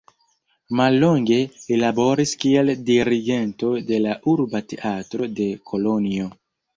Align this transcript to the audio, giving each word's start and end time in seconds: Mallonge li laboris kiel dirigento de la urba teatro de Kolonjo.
Mallonge 0.77 1.35
li 1.71 1.75
laboris 1.81 2.31
kiel 2.43 2.71
dirigento 2.87 3.69
de 3.91 3.99
la 4.07 4.15
urba 4.33 4.63
teatro 4.73 5.29
de 5.41 5.47
Kolonjo. 5.73 6.31